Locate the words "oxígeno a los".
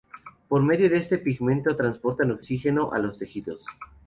2.31-3.19